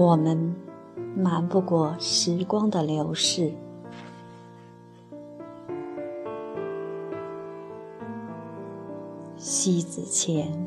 [0.00, 0.56] 我们
[1.14, 3.52] 瞒不过时光的流逝。
[9.36, 10.66] 西子前，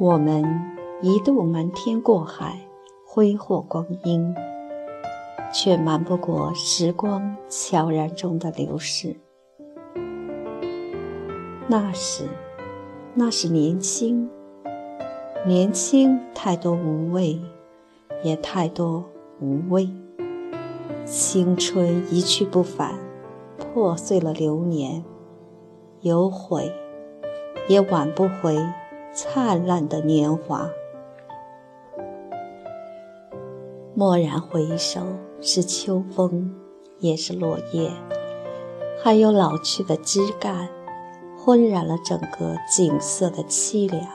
[0.00, 0.42] 我们
[1.02, 2.58] 一度瞒天过海，
[3.06, 4.34] 挥霍光阴，
[5.52, 9.14] 却瞒不过时光悄然中的流逝。
[11.70, 12.24] 那时，
[13.14, 14.28] 那是年轻，
[15.46, 17.38] 年轻太多无畏，
[18.24, 19.04] 也太多
[19.38, 19.88] 无畏。
[21.04, 22.98] 青春一去不返，
[23.56, 25.04] 破碎了流年，
[26.00, 26.74] 有悔，
[27.68, 28.58] 也挽不回
[29.12, 30.68] 灿烂的年华。
[33.94, 35.02] 蓦然回首，
[35.40, 36.52] 是秋风，
[36.98, 37.92] 也是落叶，
[39.00, 40.68] 还有老去的枝干。
[41.42, 44.06] 昏染了整个景色的凄凉。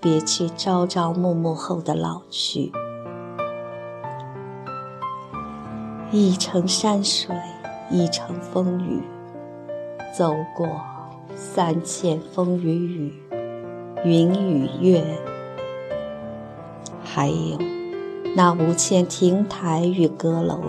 [0.00, 2.72] 别去朝朝暮暮后的老去，
[6.10, 7.34] 一程山水，
[7.90, 9.00] 一程风雨，
[10.16, 10.68] 走过
[11.36, 13.14] 三千风雨雨，
[14.04, 15.04] 云与月，
[17.02, 17.58] 还有
[18.34, 20.60] 那五千亭台与阁楼，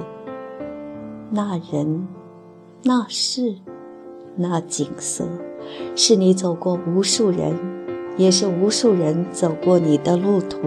[1.31, 2.07] 那人，
[2.83, 3.55] 那事。
[4.39, 5.25] 那景色，
[5.95, 7.55] 是你走过无数人，
[8.17, 10.59] 也是无数人走过你的路途。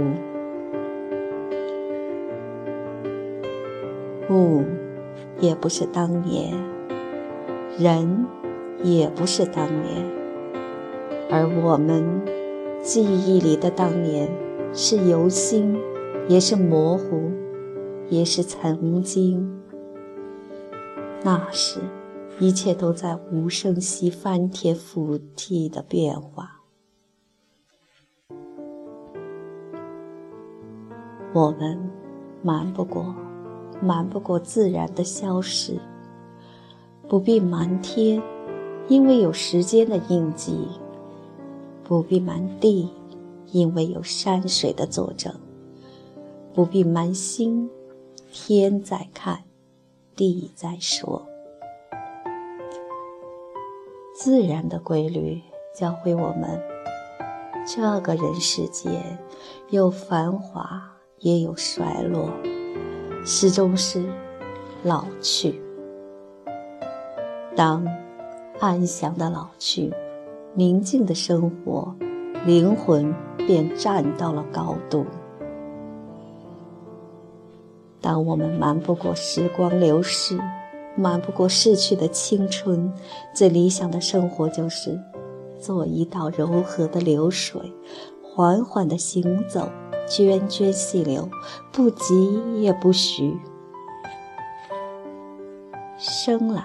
[4.28, 4.64] 物，
[5.38, 6.52] 也不是当年；
[7.78, 8.26] 人，
[8.82, 10.04] 也不是当年。
[11.30, 12.22] 而我们
[12.82, 14.28] 记忆里的当年，
[14.72, 15.78] 是游心，
[16.26, 17.30] 也是模糊，
[18.08, 19.62] 也是曾经。
[21.22, 21.78] 那时。
[22.40, 26.62] 一切都在无声息、翻天覆地的变化。
[31.34, 31.78] 我们
[32.42, 33.14] 瞒不过，
[33.82, 35.78] 瞒不过自然的消失。
[37.06, 38.22] 不必瞒天，
[38.88, 40.54] 因为有时间的印记；
[41.84, 42.88] 不必瞒地，
[43.52, 45.30] 因为有山水的作证；
[46.54, 47.68] 不必瞒心，
[48.32, 49.44] 天在看，
[50.16, 51.29] 地在说。
[54.22, 55.40] 自然的规律
[55.74, 56.60] 教会我们，
[57.66, 59.18] 这个人世间
[59.70, 62.28] 有繁华，也有衰落，
[63.24, 64.04] 始终是
[64.82, 65.58] 老去。
[67.56, 67.82] 当
[68.58, 69.90] 安详的老去，
[70.52, 71.94] 宁静的生活，
[72.44, 75.06] 灵魂便站到了高度。
[78.02, 80.38] 当我们瞒不过时光流逝。
[81.00, 82.92] 瞒不过逝去的青春，
[83.32, 85.00] 最理想的生活就是
[85.58, 87.72] 做一道柔和的流水，
[88.22, 89.70] 缓缓地行走，
[90.06, 91.28] 涓涓细流，
[91.72, 93.34] 不急也不徐。
[95.98, 96.62] 生来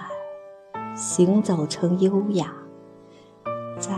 [0.94, 2.52] 行走成优雅，
[3.78, 3.92] 在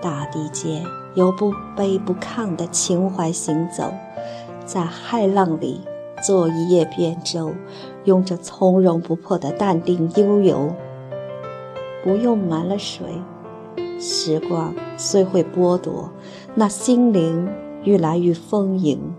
[0.00, 3.92] 大地间有不卑不亢的情怀行走，
[4.64, 5.80] 在骇浪里。
[6.22, 7.52] 做一叶扁舟，
[8.04, 10.72] 用着从容不迫的淡定悠游。
[12.04, 13.04] 不用瞒了谁，
[14.00, 16.10] 时光虽会剥夺，
[16.54, 17.48] 那心灵
[17.84, 19.14] 愈来愈丰盈。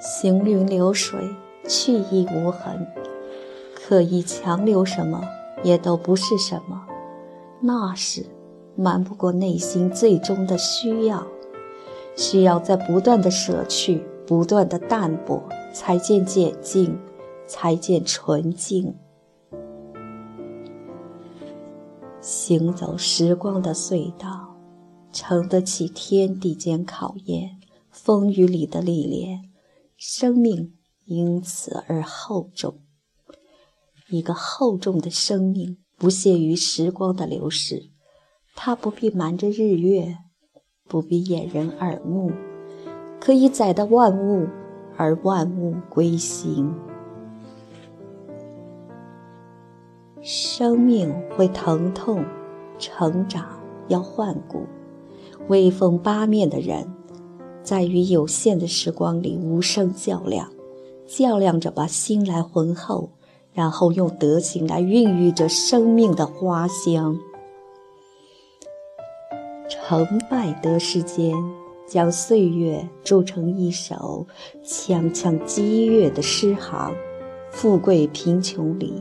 [0.00, 1.20] 行云流水，
[1.66, 2.86] 去亦无痕。
[3.74, 5.22] 刻意强留什么，
[5.62, 6.82] 也都不是什么。
[7.60, 8.24] 那是
[8.76, 11.26] 瞒不过内心最终的需要，
[12.16, 14.04] 需要在不断的舍去。
[14.32, 16.98] 不断的淡泊，才见简静，
[17.46, 18.96] 才见纯净。
[22.22, 24.56] 行走时光的隧道，
[25.12, 27.60] 承得起天地间考验，
[27.90, 29.50] 风雨里的历练，
[29.98, 32.80] 生命因此而厚重。
[34.08, 37.90] 一个厚重的生命，不屑于时光的流逝，
[38.54, 40.16] 它不必瞒着日月，
[40.88, 42.32] 不必掩人耳目。
[43.24, 44.48] 可以载得万物，
[44.96, 46.74] 而万物归心。
[50.20, 52.24] 生命会疼痛，
[52.80, 54.66] 成长要换骨。
[55.46, 56.92] 威风八面的人，
[57.62, 60.50] 在于有限的时光里无声较量，
[61.06, 63.10] 较量着把心来浑厚，
[63.52, 67.16] 然后用德行来孕育着生命的花香。
[69.68, 71.36] 成败得失间。
[71.92, 74.26] 将岁月铸成一首
[74.64, 76.94] 锵锵激越的诗行，
[77.50, 78.94] 富贵贫穷里，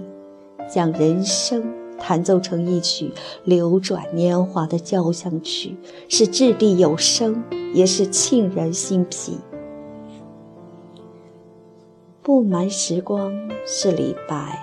[0.69, 1.63] 将人生
[1.97, 3.13] 弹奏成一曲
[3.45, 5.77] 流转年华的交响曲，
[6.09, 7.41] 是掷地有声，
[7.73, 9.37] 也是沁人心脾。
[12.21, 13.31] 不瞒时光
[13.65, 14.59] 是李白，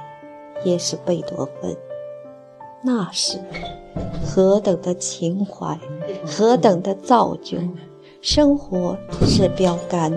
[0.67, 1.75] 也是贝多芬。
[2.85, 3.39] 那是，
[4.23, 5.81] 何等的情怀，
[6.27, 7.57] 何等的造就！
[8.21, 10.13] 生活是标杆，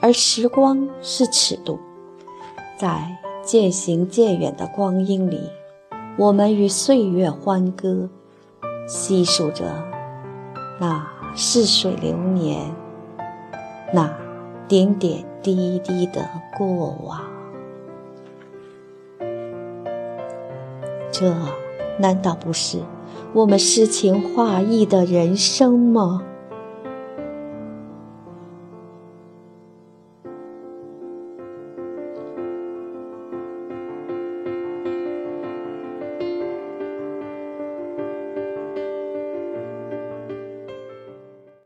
[0.00, 1.78] 而时光是尺度。
[2.76, 5.40] 在渐行渐远的光阴里，
[6.18, 8.08] 我们与岁月欢歌，
[8.88, 9.64] 细数着
[10.80, 12.74] 那似水流年，
[13.92, 14.12] 那
[14.66, 16.28] 点点滴滴的
[16.58, 17.20] 过往。
[21.10, 21.34] 这。
[21.98, 22.78] 难道不是
[23.34, 26.22] 我们诗情画意的人生吗？